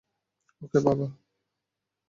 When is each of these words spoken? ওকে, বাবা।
ওকে, 0.61 0.79
বাবা। 0.85 1.07